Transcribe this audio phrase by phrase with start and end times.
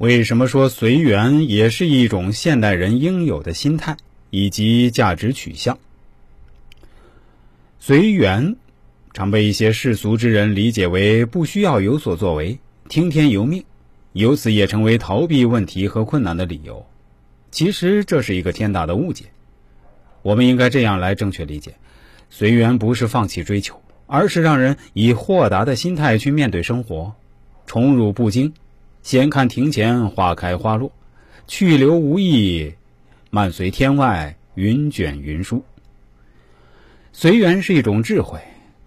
[0.00, 3.98] 为什么说随缘也是一种现代人应有的心态
[4.30, 5.78] 以及价值取向？
[7.80, 8.56] 随缘
[9.12, 12.58] 常被一些世俗之人理解为不需要有所作为，
[12.88, 13.62] 听天由命，
[14.14, 16.86] 由此也成为逃避问题和困难的理由。
[17.50, 19.26] 其实这是一个天大的误解。
[20.22, 21.74] 我们应该这样来正确理解：
[22.30, 27.12] 随缘不是放弃追求，而是让人以豁达的心态去面对生活，
[27.66, 28.54] 宠辱不惊，
[29.02, 30.92] 闲看庭前花开花落，
[31.46, 32.74] 去留无意，
[33.30, 35.64] 漫随天外云卷云舒。
[37.12, 38.38] 随缘是一种智慧，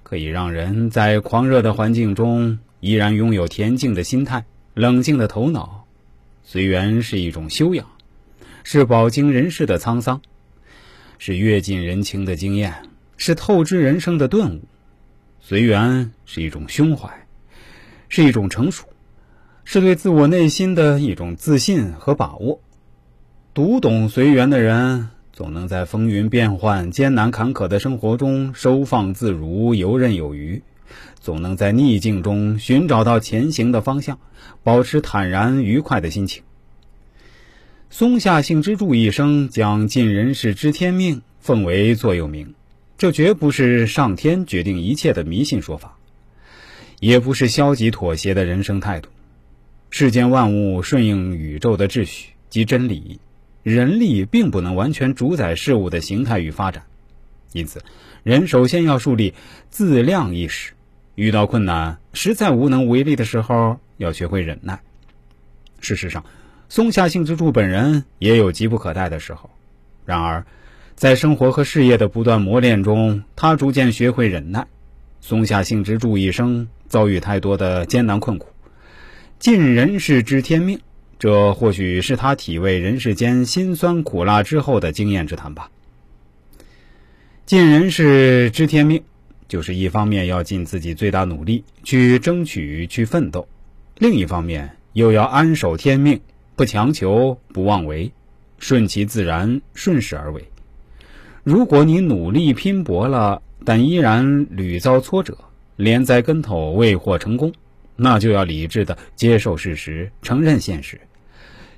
[0.04, 5.86] 可以让人在狂热的环境中依然拥有恬静的心态、冷静的头脑。
[6.44, 7.86] 随缘是一种修养，
[8.64, 10.22] 是饱经人世的沧桑。
[11.18, 12.74] 是阅尽人情的经验，
[13.18, 14.62] 是透支人生的顿悟。
[15.40, 17.10] 随缘是一种胸怀，
[18.10, 18.86] 是一种成熟，
[19.66, 22.60] 是对自我内心的一种自信和把握。
[23.54, 30.62] 读懂随缘的人，总能在风云变幻、艰难坎坷的生活中收放自如、游刃有余；
[31.20, 34.20] 总能在逆境中寻找到前行的方向，
[34.64, 36.44] 保持坦然愉快的心情。
[37.90, 42.56] 松下幸之助一生将尽人事知天命奉为座右铭，
[42.98, 45.98] 这绝不是上天决定一切的迷信说法，
[47.00, 49.10] 也不是消极妥协的人生态度。
[49.96, 53.20] 世间万物顺应宇宙的秩序及真理，
[53.62, 56.82] 人力并不能完全主宰事物的形态与发展，
[57.52, 57.84] 因此，
[58.24, 59.36] 人首先要树立
[59.70, 60.74] 自量意识。
[61.14, 64.82] 遇到困难，实在无能为力的时候，要学会忍耐。
[65.80, 66.26] 事实上。
[66.70, 69.52] 松下幸之助本人也有急不可待的时候，
[70.08, 70.48] 然而，
[70.96, 74.66] 在生活和事业的不断磨练中，他逐渐学会忍耐。
[75.22, 78.48] 松下幸之助一生遭遇太多的艰难困苦，
[79.44, 80.80] 尽人事知天命，
[81.20, 85.70] 这或许是他体味人世间辛酸苦辣之后的经验之谈吧。
[87.46, 89.04] 尽人事知天命，
[89.50, 93.46] 就是一方面要尽自己最大努力去争取、去奋斗，
[93.98, 96.22] 另一方面又要安守天命。
[96.56, 98.14] 不强求，不妄为，
[98.60, 100.42] 顺其自然，顺势而为。
[101.44, 105.38] 如果你努力拼搏了，但依然屡遭挫折，
[105.76, 107.52] 连栽跟头未获成功，
[107.96, 111.00] 那就要理智的接受事实，承认现实。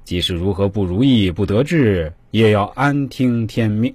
[0.04, 3.94] 即使如何不如意、不得志，也要安听天命。